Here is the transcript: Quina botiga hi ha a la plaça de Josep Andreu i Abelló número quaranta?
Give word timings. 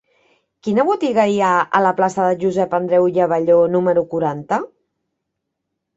Quina 0.67 0.85
botiga 0.87 1.25
hi 1.33 1.37
ha 1.47 1.51
a 1.79 1.83
la 1.87 1.91
plaça 2.01 2.25
de 2.29 2.39
Josep 2.45 2.75
Andreu 2.79 3.07
i 3.13 3.23
Abelló 3.27 3.59
número 3.77 4.07
quaranta? 4.15 4.63